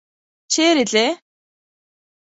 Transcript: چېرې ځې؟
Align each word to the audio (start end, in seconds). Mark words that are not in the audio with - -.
چېرې 0.51 0.83
ځې؟ 0.91 1.05